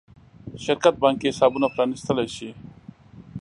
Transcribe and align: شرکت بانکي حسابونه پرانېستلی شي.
شرکت 0.63 0.93
بانکي 1.01 1.27
حسابونه 1.31 1.67
پرانېستلی 1.73 2.27
شي. 2.35 2.49